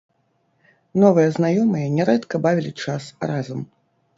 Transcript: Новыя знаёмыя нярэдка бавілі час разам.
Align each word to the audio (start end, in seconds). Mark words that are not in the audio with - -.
Новыя 1.03 1.29
знаёмыя 1.35 1.91
нярэдка 1.99 2.35
бавілі 2.47 2.73
час 2.87 3.03
разам. 3.33 3.61